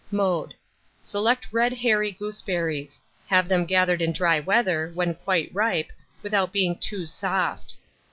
Mode. 0.09 0.55
Select 1.03 1.45
red 1.51 1.73
hairy 1.73 2.11
gooseberries; 2.11 2.99
have 3.27 3.47
them 3.47 3.65
gathered 3.65 4.01
in 4.01 4.13
dry 4.13 4.39
weather, 4.39 4.89
when 4.95 5.13
quite 5.13 5.53
ripe, 5.53 5.91
without 6.23 6.51
being 6.51 6.75
too 6.75 7.05
soft. 7.05 7.75